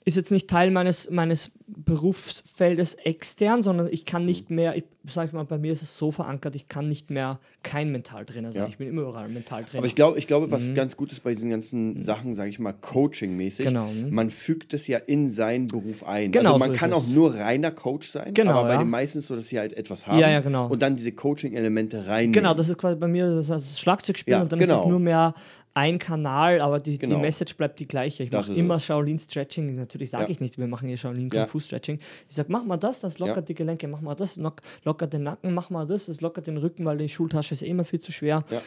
[0.06, 5.32] ist jetzt nicht Teil meines, meines Berufsfeldes extern, sondern ich kann nicht mehr, ich sag
[5.32, 8.64] mal, bei mir ist es so verankert, ich kann nicht mehr kein Mentaltrainer sein.
[8.64, 8.68] Ja.
[8.68, 9.78] Ich bin immer überall Mentaltrainer.
[9.78, 12.58] Aber ich glaube, ich glaube, was ganz gut ist bei diesen ganzen Sachen, sage ich
[12.60, 13.68] mal, Coaching-mäßig, Mhm.
[13.70, 14.14] Genau, mhm.
[14.14, 16.30] man fügt es ja in seinen Beruf ein.
[16.32, 17.10] Genau also man so kann ist auch es.
[17.10, 18.78] nur reiner Coach sein, Genau, aber bei ja.
[18.80, 20.68] den meisten ist so, dass sie halt etwas haben Ja, ja, genau.
[20.68, 22.32] und dann diese Coaching-Elemente reinnehmen.
[22.32, 24.82] Genau, das ist quasi bei mir das, heißt das Schlagzeugspiel Ja, und dann ist genau.
[24.82, 25.34] es nur mehr
[25.74, 27.16] ein Kanal, aber die, Genau.
[27.16, 28.22] die Message bleibt die gleiche.
[28.22, 28.80] Ich mache ist immer.
[28.80, 30.30] Shaolin Stretching, natürlich sage Ja.
[30.30, 31.60] ich nicht, wir machen hier Shaolin Kung Ja.
[31.60, 31.98] Fu Stretching.
[32.28, 33.42] Ich sage, mach mal das, das lockert Ja.
[33.42, 36.56] die Gelenke, mach mal das, lock, lockert den Nacken, mach mal das, das lockert den
[36.56, 38.44] Rücken, weil die Schultasche ist eh immer viel zu schwer.
[38.50, 38.62] Ja.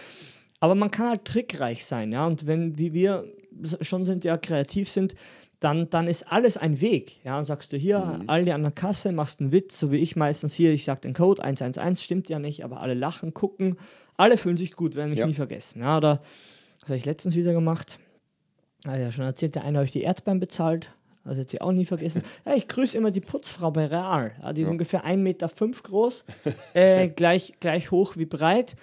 [0.59, 2.25] Aber man kann halt trickreich sein, ja.
[2.27, 3.25] Und wenn, wie wir
[3.81, 5.15] schon sind, ja kreativ sind,
[5.61, 7.19] dann, dann ist alles ein Weg.
[7.25, 8.23] Ja, und sagst du hier, Mhm.
[8.29, 11.13] alle an der Kasse, machst einen Witz, so wie ich meistens hier, ich sag den
[11.13, 13.77] Code 111, stimmt ja nicht, aber alle lachen, gucken,
[14.17, 15.27] alle fühlen sich gut, werden mich Ja.
[15.27, 15.81] nie vergessen.
[15.81, 16.21] Ja, oder
[16.81, 17.99] was habe ich letztens wieder gemacht?
[18.85, 20.91] Ah ja, schon erzählt, der eine ich die Erdbeeren bezahlt.
[21.29, 22.23] Also hat sie auch nie vergessen.
[22.45, 24.31] Ja, ich grüße immer die Putzfrau bei Real.
[24.41, 26.25] Ja, die ist ungefähr 1,5 Meter fünf groß,
[26.73, 28.75] äh, gleich, gleich hoch wie breit.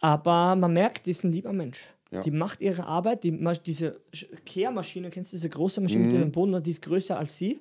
[0.00, 1.80] Aber man merkt, die ist ein lieber Mensch.
[2.10, 2.20] Ja.
[2.20, 3.32] Die macht ihre Arbeit, die,
[3.66, 6.12] diese Sch- Kehrmaschine, kennst du diese große Maschine Mhm.
[6.12, 7.60] mit dem Boden, die ist größer als sie.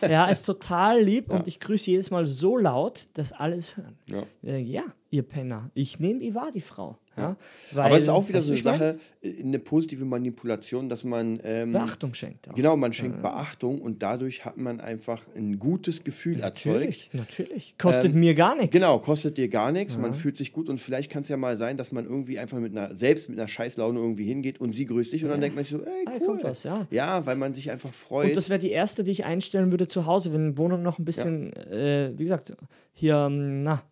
[0.00, 3.96] Ja, ist total lieb und ich grüße jedes Mal so laut, dass alle es hören.
[4.42, 4.82] Ja.
[5.12, 5.70] Ja, ihr Penner.
[5.74, 6.96] Ich nehme, ich war die Frau.
[7.16, 7.36] Ja?
[7.72, 11.38] Aber Weil- es ist auch wieder so eine Sache, äh, eine positive Manipulation, dass man.
[11.44, 12.48] Ähm, Beachtung schenkt.
[12.48, 12.54] auch.
[12.54, 16.64] Genau, man schenkt Beachtung und dadurch hat man einfach ein gutes Gefühl erzeugt.
[16.76, 17.74] Natürlich, natürlich.
[17.76, 18.72] Kostet mir gar nichts.
[18.72, 21.58] Genau, kostet dir gar nichts, man fühlt sich gut und vielleicht kann es ja mal
[21.58, 24.86] sein, dass man irgendwie einfach mit einer, selbst mit einer Scheißlaune irgendwie hingeht und sie
[24.86, 26.26] grüßt dich und dann denkt man sich so, ey, Ah, cool.
[26.28, 26.86] kommt was, ja.
[26.90, 28.28] Ja, weil man sich einfach freut.
[28.28, 31.04] Und das wäre die erste, die ich einstellen würde zu Hause, wenn Wohnung noch ein
[31.04, 32.54] bisschen, äh, wie gesagt,
[32.94, 33.82] hier, ähm, na,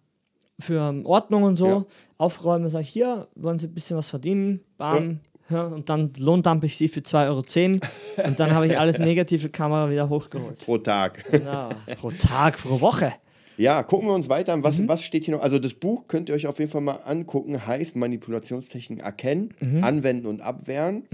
[0.61, 1.85] für ähm, Ordnung und so Ja.
[2.19, 5.65] aufräumen, sage ich, hier, wollen Sie ein bisschen was verdienen, bam, ja.
[5.67, 9.91] und dann lohndump ich Sie für 2,10 Euro und dann habe ich alles negative Kamera
[9.91, 10.59] wieder hochgeholt.
[10.65, 11.25] pro Tag.
[11.31, 11.71] Genau.
[12.01, 13.13] Pro Tag, pro Woche.
[13.57, 14.61] Ja, gucken wir uns weiter an.
[14.61, 14.65] Mhm.
[14.65, 15.43] Was, was steht hier noch?
[15.43, 17.67] Also das Buch könnt ihr euch auf jeden Fall mal angucken.
[17.67, 19.85] Heißt Manipulationstechniken erkennen, Mhm.
[19.85, 21.05] anwenden und abwehren.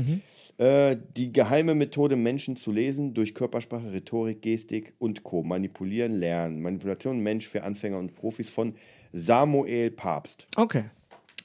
[0.58, 5.42] Äh, die geheime Methode, Menschen zu lesen durch Körpersprache, Rhetorik, Gestik und Co.
[5.42, 6.62] Manipulieren, lernen.
[6.62, 8.74] Manipulation, Mensch für Anfänger und Profis von
[9.12, 10.46] Samuel Papst.
[10.56, 10.84] Okay.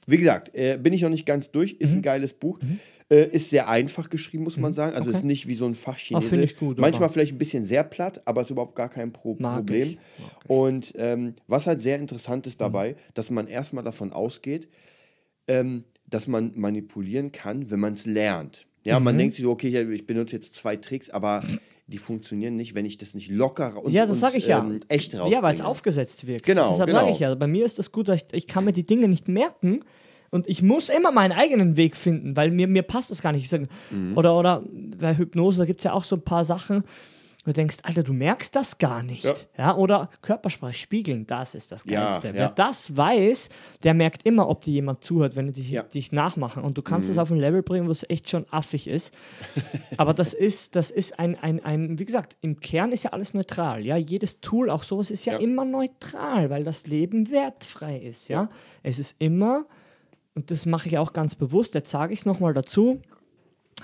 [0.08, 1.74] Wie gesagt, äh, bin ich noch nicht ganz durch.
[1.74, 2.00] Ist Mhm.
[2.00, 2.60] ein geiles Buch.
[3.10, 4.96] Äh, ist sehr einfach geschrieben, muss man sagen.
[4.96, 7.66] Also ist nicht wie so ein Fach finde ich gut, Manchmal aber- vielleicht ein bisschen
[7.66, 9.90] sehr platt, aber ist überhaupt gar kein Pro Mag Problem.
[9.90, 9.98] ich,
[10.50, 12.50] Und ähm, was halt sehr interessant Mhm.
[12.50, 14.70] ist dabei, dass man erstmal davon ausgeht,
[15.50, 18.66] ähm, dass man manipulieren kann, wenn man es lernt.
[18.84, 19.06] Ja, Mhm.
[19.06, 21.44] man denkt sich so, okay, ich- benutze jetzt zwei Tricks, aber
[21.88, 24.60] die funktionieren nicht, wenn ich das nicht locker und, Ja, das sage ich ja.
[24.60, 25.36] ähm, echt rausbringe.
[25.36, 26.46] Ja, weil es aufgesetzt wirkt.
[26.46, 27.02] Genau, Deshalb genau.
[27.02, 29.28] sage ich ja, bei mir ist das gut, ich, ich kann mir die Dinge nicht
[29.28, 29.82] merken
[30.30, 33.44] und ich muss immer meinen eigenen Weg finden, weil mir, mir passt das gar nicht.
[33.44, 34.18] Ich sag, Mhm.
[34.18, 34.64] Oder, oder
[34.98, 36.84] bei Hypnose, da gibt es ja auch so ein paar Sachen,
[37.44, 39.24] du denkst, Alter, du merkst das gar nicht.
[39.24, 39.34] Ja.
[39.58, 39.76] Ja.
[39.76, 42.28] oder Körpersprache spiegeln, das ist das Ja, Geilste.
[42.30, 42.34] ja.
[42.36, 43.50] Wer das weiß,
[43.84, 45.84] der merkt immer, ob dir jemand zuhört, wenn die dich, Ja.
[45.84, 45.90] Mhm.
[45.90, 46.64] dich nachmachen.
[46.64, 49.14] Und du kannst es auf ein Level bringen, wo es echt schon affig ist.
[49.98, 53.34] Aber das ist, das ist ein, ein, ein, wie gesagt, im Kern ist ja alles
[53.34, 53.86] neutral.
[53.86, 55.40] Ja, jedes Tool, auch sowas ist ja, Ja.
[55.40, 58.28] immer neutral, weil das Leben wertfrei ist.
[58.28, 58.50] Ja,
[58.84, 59.66] es ist immer,
[60.36, 63.02] und das mache ich auch ganz bewusst, jetzt sage ich es nochmal dazu,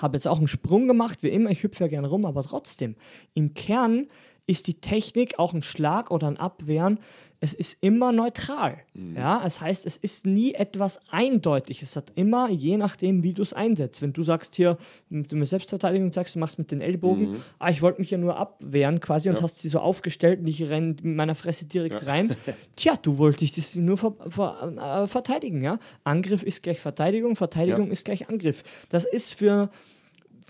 [0.02, 2.96] habe jetzt auch einen Sprung gemacht, wie immer, ich hüpfe ja gerne rum, aber trotzdem,
[3.34, 4.08] im Kern
[4.48, 7.00] ist die Technik auch ein Schlag oder ein Abwehren,
[7.40, 8.80] es ist immer neutral.
[9.16, 11.84] Ja, das heißt, es ist nie etwas eindeutig.
[11.84, 14.02] Es hat immer, je nachdem, wie du es einsetzt.
[14.02, 14.78] Wenn du sagst hier,
[15.10, 18.38] mit der Selbstverteidigung sagst, du machst mit den Ellbogen, ah, ich wollte mich ja nur
[18.38, 22.36] abwehren quasi und hast sie so aufgestellt und ich renne mit meiner Fresse direkt rein.
[22.76, 25.78] Tja, du wolltest dich nur ver ver äh, verteidigen, ja.
[26.06, 27.94] Angriff ist gleich Verteidigung, Verteidigung Ja.
[27.94, 28.64] ist gleich Angriff.
[28.90, 29.70] Das ist für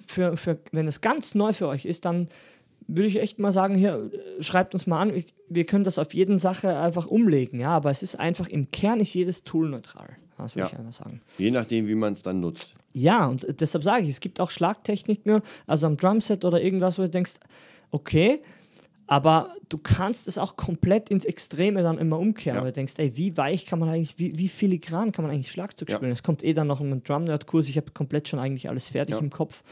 [0.06, 2.30] für, für, wenn es ganz neu für euch ist, dann
[2.88, 5.23] würde ich echt mal sagen, hier, äh, schreibt uns mal an.
[5.50, 9.00] Wir können das auf jeden Sache einfach umlegen, ja, aber es ist einfach, im Kern
[9.00, 10.10] ist jedes Tool neutral.
[10.38, 10.73] Das würde Ja.
[10.73, 11.21] ich einfach sagen.
[11.38, 12.73] Je nachdem, wie man es dann nutzt.
[12.93, 16.97] Ja, und äh, deshalb sage ich, es gibt auch Schlagtechniken, also am Drumset oder irgendwas,
[16.97, 17.34] wo du denkst,
[17.91, 18.41] okay,
[19.08, 22.62] aber du kannst es auch komplett ins Extreme dann immer umkehren, Ja.
[22.63, 25.52] weil du denkst, ey, wie weich kann man eigentlich, wie, wie filigran kann man eigentlich
[25.52, 25.96] Schlagzeug Ja.
[25.98, 26.12] spielen?
[26.12, 29.15] Es kommt eh dann noch in einen Drum-Nerd-Kurs, ich habe komplett schon eigentlich alles fertig
[29.15, 29.22] Ja.
[29.22, 29.63] im Kopf,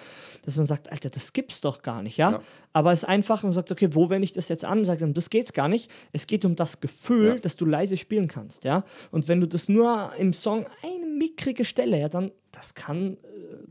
[0.46, 2.32] dass man sagt, Alter, das gibt's doch gar nicht, ja?
[2.32, 2.42] Ja.
[2.74, 4.84] Aber es ist einfach, man sagt, okay, wo wende ich das jetzt an?
[4.86, 5.90] Sagt, dann, das geht's gar nicht.
[6.12, 7.36] Es geht um das Gefühl, Ja.
[7.36, 8.84] dass du leise spielen kannst, ja?
[9.12, 13.18] Und wenn du das nur im Song eine mickrige Stelle, ja, dann, das kann äh,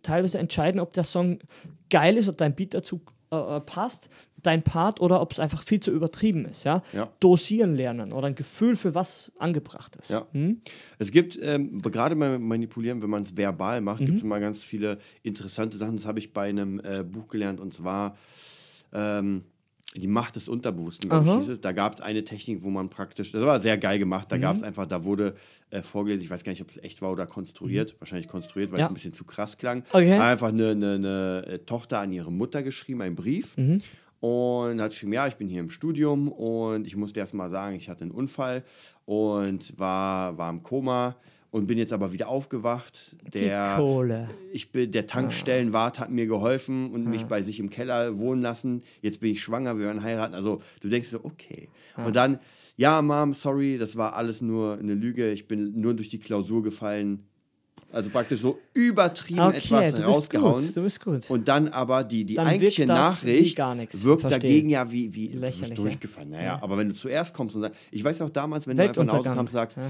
[0.02, 1.38] teilweise entscheiden, ob der Song
[1.90, 3.00] geil ist und dein Beat dazu
[3.34, 4.08] äh, äh, passt,
[4.42, 6.82] dein Part, oder ob es einfach viel zu übertrieben ist, ja?
[6.92, 7.08] Ja.
[7.20, 10.10] Dosieren lernen oder ein Gefühl für was angebracht ist.
[10.10, 10.26] Ja.
[10.32, 10.60] Hm?
[10.98, 14.06] Es gibt, ähm, gerade beim Manipulieren, wenn man es verbal macht, Mhm.
[14.06, 15.96] gibt es immer ganz viele interessante Sachen.
[15.96, 18.16] Das habe ich bei einem äh, Buch gelernt und zwar
[18.92, 19.44] ähm,
[19.96, 21.60] die Macht des Unterbewussten, glaube ich, es.
[21.60, 24.30] Da gab es eine Technik, wo man praktisch, das war sehr geil gemacht, Mhm.
[24.30, 25.34] da gab es einfach, da wurde
[25.70, 28.78] äh, vorgelesen, ich weiß gar nicht, ob es echt war oder konstruiert, wahrscheinlich konstruiert, weil
[28.78, 28.80] Mhm.
[28.80, 28.84] Ja.
[28.86, 29.84] es ein bisschen zu krass klang.
[29.92, 30.18] Okay.
[30.18, 33.56] Einfach eine, eine, eine äh, Tochter an ihre Mutter geschrieben, einen Brief.
[33.56, 33.78] Mhm.
[34.20, 37.76] Und hat geschrieben, ja, ich bin hier im Studium und ich musste erst mal sagen,
[37.76, 38.64] ich hatte einen Unfall
[39.04, 41.16] und war, war im Koma
[41.54, 43.14] und bin jetzt aber wieder aufgewacht.
[43.32, 44.28] Die Der, Kohle.
[44.52, 48.82] ich bin, der Tankstellenwart hat mir geholfen und mich bei sich im Keller wohnen lassen.
[49.02, 50.34] Jetzt bin ich schwanger, wir werden heiraten.
[50.34, 51.68] Also du denkst so, okay.
[51.96, 52.40] Und dann,
[52.76, 55.30] ja, Mom, sorry, das war alles nur eine Lüge.
[55.30, 57.22] Ich bin nur durch die Klausur gefallen.
[57.92, 60.66] Also praktisch so übertrieben Okay, etwas du rausgehauen.
[60.66, 61.30] gut, du bist gut.
[61.30, 64.30] Und dann aber die, die Dann eigentliche Nachricht wirkt Verstehe.
[64.40, 65.76] dagegen ja wie, wie du Lächerlich, bist ja.
[65.76, 66.30] durchgefallen.
[66.30, 69.04] Naja, aber wenn du zuerst kommst und sagst, ich weiß auch damals, wenn du einfach
[69.04, 69.84] nach Hause und sagst, Ja.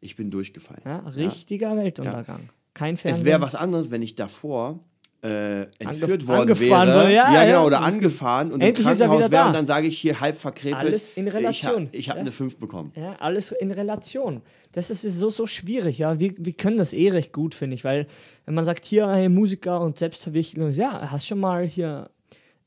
[0.00, 0.82] Ich bin durchgefallen.
[0.84, 2.50] Ja, richtiger Weltuntergang.
[2.74, 3.20] Kein Fernsehen.
[3.22, 4.80] Es wäre was anderes, wenn ich davor
[5.22, 6.70] äh, entführt Angef- worden wäre.
[7.00, 9.46] wurde, ja, ja, ja, genau, oder angefahren und Endlich im Krankenhaus wäre da.
[9.48, 10.76] und dann sage ich hier halb verkrepelt.
[10.76, 11.88] Alles in Relation.
[11.92, 12.20] Ich, ha ich habe Ja.
[12.20, 12.92] eine 5 bekommen.
[12.94, 14.42] Ja, alles in Relation.
[14.72, 16.20] Das ist so, so schwierig, ja.
[16.20, 18.06] Wir, wir können das eh recht gut, finde ich, weil
[18.44, 22.10] wenn man sagt, hier, hey, Musiker und Selbstverwirklichung, ja, hast schon mal hier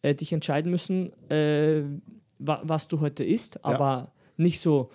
[0.02, 1.84] äh, dich entscheiden müssen, äh,
[2.40, 4.90] wa was du heute isst, aber nicht so,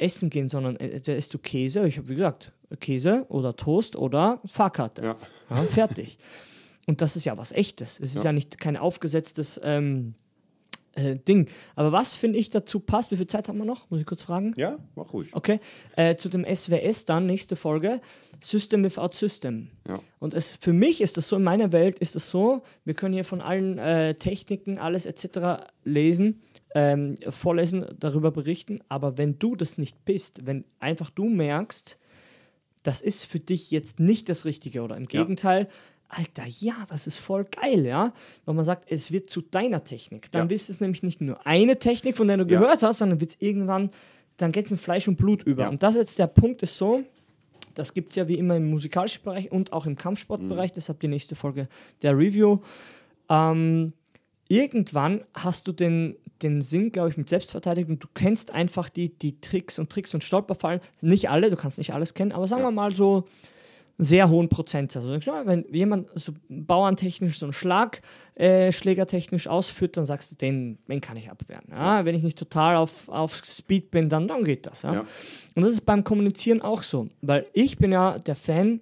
[0.00, 1.86] essen gehen, sondern äh, da isst du Käse.
[1.86, 5.02] Ich habe, wie gesagt, Käse oder Toast oder Fahrkarte.
[5.02, 5.16] Ja.
[5.50, 6.18] Ja, fertig.
[6.86, 7.98] Und das ist ja was Echtes.
[8.00, 10.14] Es ist ja, nicht kein aufgesetztes ähm,
[10.96, 11.48] äh, Ding.
[11.74, 13.10] Aber was finde ich dazu passt?
[13.10, 13.90] Wie viel Zeit haben wir noch?
[13.90, 14.54] Muss ich kurz fragen?
[14.56, 15.34] Ja, mach ruhig.
[15.34, 15.60] Okay.
[15.96, 18.00] Äh, zu dem SWS dann, nächste Folge.
[18.40, 19.68] System without System.
[19.88, 19.94] Ja.
[20.18, 23.14] Und es, für mich ist das so, in meiner Welt ist es so, wir können
[23.14, 25.64] hier von allen äh, Techniken, alles etc.
[25.84, 26.40] lesen,
[26.78, 28.80] ähm, vorlesen, darüber berichten.
[28.90, 31.96] Aber wenn du das nicht bist, wenn einfach du merkst,
[32.82, 35.22] das ist für dich jetzt nicht das Richtige oder im Ja.
[35.22, 35.68] Gegenteil,
[36.08, 38.12] Alter, ja, das ist voll geil, ja.
[38.44, 40.30] Wenn man sagt, es wird zu deiner Technik.
[40.30, 40.50] Dann Ja.
[40.50, 42.60] wird es nämlich nicht nur eine Technik, von der du Ja.
[42.60, 43.90] gehört hast, sondern wird es irgendwann,
[44.36, 45.62] dann geht es in Fleisch und Blut über.
[45.62, 45.68] Ja.
[45.70, 47.02] Und das jetzt der Punkt ist so,
[47.74, 51.08] das gibt es ja wie immer im musikalischen Bereich und auch im Kampfsportbereich, deshalb die
[51.08, 51.68] nächste Folge
[52.02, 52.58] der Review.
[53.28, 53.92] Ähm,
[54.48, 57.98] irgendwann hast du den, den Sinn, glaube ich, mit Selbstverteidigung.
[57.98, 60.80] Du kennst einfach die, die Tricks und Tricks und Stolperfallen.
[61.00, 62.68] Nicht alle, du kannst nicht alles kennen, aber sagen Ja.
[62.68, 63.24] wir mal so
[63.98, 65.04] einen sehr hohen Prozentsatz.
[65.04, 68.02] Also, ja, wenn jemand so bauerntechnisch so einen Schlag
[68.34, 71.64] äh, schlägertechnisch ausführt, dann sagst du, den, den kann ich abwehren.
[71.70, 72.04] Ja?
[72.04, 74.82] Wenn ich nicht total auf, auf Speed bin, dann, dann geht das.
[74.82, 74.92] Ja?
[74.92, 75.04] Ja.
[75.54, 78.80] Und das ist beim Kommunizieren auch so, weil ich bin ja der Fan,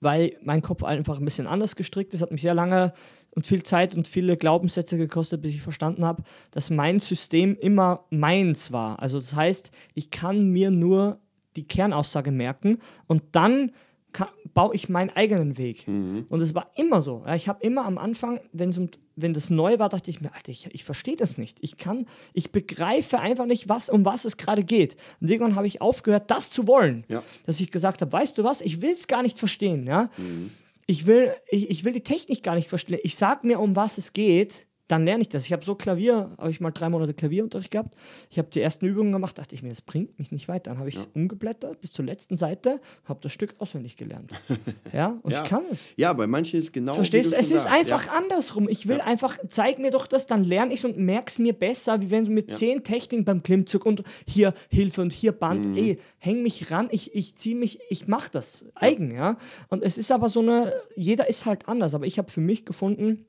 [0.00, 2.92] weil mein Kopf einfach ein bisschen anders gestrickt ist, hat mich sehr lange
[3.36, 8.04] und viel Zeit und viele Glaubenssätze gekostet, bis ich verstanden habe, dass mein System immer
[8.10, 8.98] meins war.
[9.00, 11.20] Also das heißt, ich kann mir nur
[11.54, 13.72] die Kernaussage merken und dann
[14.12, 15.86] ka- baue ich meinen eigenen Weg.
[15.86, 17.24] Und es war immer so.
[17.34, 20.50] Ich habe immer am Anfang, wenn's um, wenn das neu war, dachte ich mir, Alter,
[20.50, 21.58] ich, ich verstehe das nicht.
[21.62, 24.96] Ich kann, ich begreife einfach nicht, was, um was es gerade geht.
[25.20, 27.04] Und irgendwann habe ich aufgehört, das zu wollen.
[27.08, 27.22] Ja.
[27.46, 29.86] Dass ich gesagt habe, weißt du was, ich will es gar nicht verstehen.
[29.86, 30.10] Ja?
[30.86, 33.00] Ich, will, ich, ich will die Technik gar nicht verstehen.
[33.02, 35.44] Ich sag mir, um was es geht, dann lerne ich das.
[35.46, 37.96] Ich habe so Klavier, habe ich mal drei Monate Klavierunterricht gehabt.
[38.30, 40.70] Ich habe die ersten Übungen gemacht, dachte ich mir, das bringt mich nicht weiter.
[40.70, 44.34] Dann habe ich es umgeblättert bis zur letzten Seite, habe das Stück auswendig gelernt.
[44.92, 45.42] ja, und Ja.
[45.42, 45.92] ich kann es.
[45.96, 46.94] Ja, bei manchen ist es genau.
[46.94, 47.36] Verstehst du?
[47.36, 47.76] Es ist sagst.
[47.76, 48.12] einfach Ja.
[48.12, 48.68] andersrum.
[48.68, 51.52] Ich will einfach, zeig mir doch das, dann lerne ich es und merke es mir
[51.52, 55.66] besser, wie wenn du mit zehn Techniken beim Klimmzug und hier Hilfe und hier Band,
[55.66, 55.76] Mhm.
[55.76, 59.36] ey, häng mich ran, ich, ich ziehe mich, ich mache das eigen, ja.
[59.68, 62.64] Und es ist aber so eine, jeder ist halt anders, aber ich habe für mich
[62.64, 63.26] gefunden,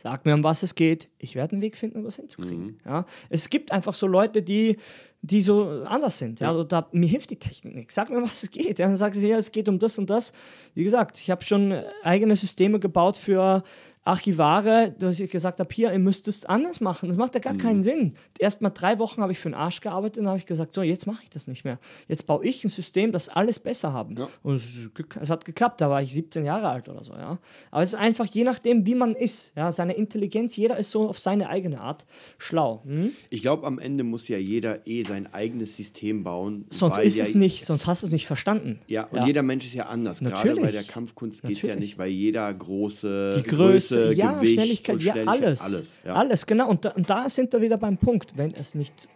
[0.00, 1.08] Sag mir, um was es geht.
[1.18, 2.66] Ich werde einen Weg finden, um das hinzukriegen.
[2.66, 2.78] Mhm.
[2.86, 3.04] Ja?
[3.30, 4.76] Es gibt einfach so Leute, die,
[5.22, 6.38] die so anders sind.
[6.38, 6.54] Ja?
[6.54, 7.90] Oder mir hilft die Technik nicht.
[7.90, 8.78] Sag mir, um was es geht.
[8.78, 8.86] Ja?
[8.86, 10.32] Dann sagst du, ja, es geht um das und das.
[10.74, 13.64] Wie gesagt, ich habe schon eigene Systeme gebaut für
[14.08, 17.08] Archivare, dass ich gesagt habe, hier, ihr müsst es anders machen.
[17.10, 17.58] Das macht ja gar Mhm.
[17.58, 18.14] keinen Sinn.
[18.38, 20.74] Erst mal drei Wochen habe ich für den Arsch gearbeitet und dann habe ich gesagt,
[20.74, 21.78] so, jetzt mache ich das nicht mehr.
[22.08, 24.16] Jetzt baue ich ein System, das alles besser haben.
[24.16, 24.28] Ja.
[24.42, 24.88] Und es,
[25.20, 27.38] es hat geklappt, da war ich 17 Jahre alt oder so, ja.
[27.70, 31.06] Aber es ist einfach je nachdem, wie man ist, ja, seine Intelligenz, jeder ist so
[31.08, 32.06] auf seine eigene Art
[32.38, 32.82] schlau.
[32.86, 33.12] Hm?
[33.28, 36.64] Ich glaube, am Ende muss ja jeder eh sein eigenes System bauen.
[36.70, 38.80] Sonst ist ja, es nicht, sonst hast du es nicht verstanden.
[38.86, 40.20] Ja, und jeder Mensch ist ja anders.
[40.20, 40.62] Gerade Natürlich.
[40.64, 45.00] bei der Kampfkunst geht es ja nicht, weil jeder große Die Größe, ja, Gewicht Schnelligkeit,
[45.00, 45.60] ja, alles.
[45.60, 46.00] alles.
[46.04, 46.14] Ja.
[46.14, 46.68] Alles, genau.
[46.68, 48.36] Und da, und da sind wir wieder beim Punkt.
[48.36, 49.08] Wenn es nicht,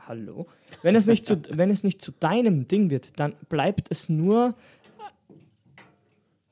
[0.00, 0.46] hallo,
[0.82, 4.54] wenn es nicht zu, wenn es nicht zu deinem Ding wird, dann bleibt es nur.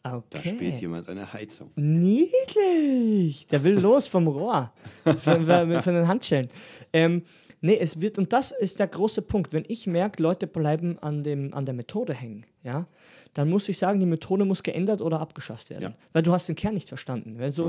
[0.03, 0.23] Okay.
[0.31, 1.71] Da spielt jemand eine Heizung.
[1.77, 3.47] Niedlich.
[3.49, 4.73] Der will los vom Rohr.
[5.05, 6.49] Von, von den Handschellen.
[6.93, 7.23] Ähm,
[7.61, 9.53] nee, es wird, und das ist der große Punkt.
[9.53, 12.87] Wenn ich merke, Leute bleiben an, dem, an der Methode hängen, ja,
[13.35, 15.83] dann muss ich sagen, die Methode muss geändert oder abgeschafft werden.
[15.83, 15.95] Ja.
[16.13, 17.35] Weil du hast den Kern nicht verstanden.
[17.39, 17.67] Wenn so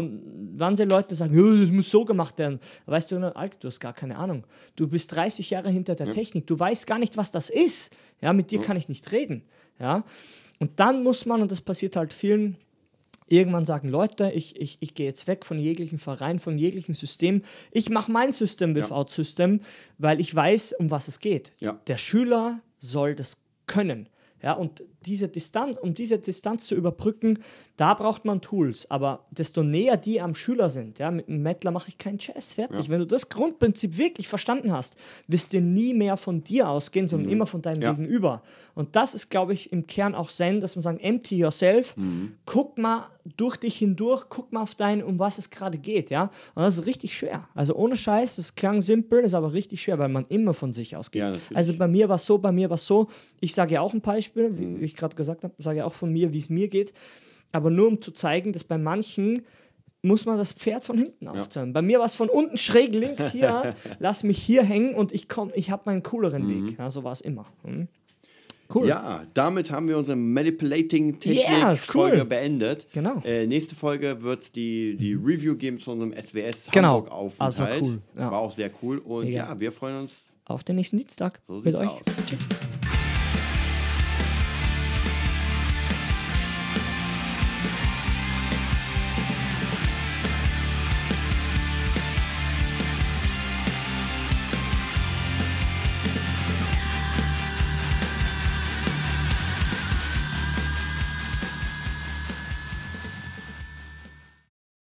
[0.58, 3.94] wahnsinnige Leute sagen, "Ja, das muss so gemacht werden, weißt du, Alter, du hast gar
[3.94, 4.46] keine Ahnung.
[4.76, 6.48] Du bist 30 Jahre hinter der Technik.
[6.48, 7.94] Du weißt gar nicht, was das ist.
[8.22, 9.44] Ja, mit dir kann ich nicht reden.
[9.80, 10.04] Ja.
[10.60, 12.58] Und dann muss man, und das passiert halt vielen,
[13.32, 17.44] irgendwann sagen, Leute, ich, ich, ich gehe jetzt weg von jeglichen Verein, von jeglichen System.
[17.72, 19.62] Ich mache mein System without System,
[19.98, 21.54] weil ich weiß, um was es geht.
[21.60, 21.80] Ja.
[21.88, 24.10] Der Schüler soll das können.
[24.44, 27.40] Ja, und diese Distanz, um diese Distanz zu überbrücken,
[27.78, 28.90] da braucht man Tools.
[28.90, 32.54] Aber desto näher die am Schüler sind, ja, mit einem Mettler mache ich keinen Jazz
[32.54, 32.90] fertig.
[32.90, 34.96] Wenn du das Grundprinzip wirklich verstanden hast,
[35.28, 37.94] wirst du nie mehr von dir ausgehen, sondern immer von deinem Ja.
[37.94, 38.44] Gegenüber.
[38.76, 41.96] Und das ist, glaube ich, im Kern auch Zen, dass man sagt, empty yourself,
[42.46, 46.32] guck mal durch dich hindurch, guck mal auf dein, um was es gerade geht, ja.
[46.56, 47.48] Und das ist richtig schwer.
[47.54, 50.96] Also ohne Scheiß, das klang simpel, ist aber richtig schwer, weil man immer von sich
[50.96, 51.28] ausgeht.
[51.28, 53.08] Ja, also bei mir war es so, bei mir war es so.
[53.40, 56.12] Ich sage ja auch ein Beispiel, wie ich gerade gesagt habe, sage ja auch von
[56.12, 56.94] mir, wie es mir geht.
[57.52, 59.44] Aber nur um zu zeigen, dass bei manchen
[60.04, 61.74] muss man das Pferd von hinten aufzäumen.
[61.74, 65.28] Bei mir war es von unten schräg links hier, lass mich hier hängen und ich
[65.30, 66.78] komme, ich habe meinen cooleren Weg.
[66.80, 67.46] Ja, so war es immer.
[67.64, 67.88] Hm?
[68.74, 68.88] Cool.
[68.88, 72.24] Ja, damit haben wir unsere Manipulating Technik Yeah, cool.
[72.24, 72.88] Beendet.
[72.94, 73.22] Genau.
[73.26, 76.96] Äh, nächste Folge wird es die, die Review geben zu unserem SWS Genau.
[77.00, 77.60] Hamburg Aufenthalt.
[77.70, 78.32] Also cool, ja.
[78.32, 79.00] War auch sehr cool.
[79.00, 79.50] Und Mega.
[79.50, 81.88] ja, wir freuen uns auf den nächsten Dienstag So mit sieht's euch.
[81.90, 82.02] aus.
[82.28, 82.48] Tschüss.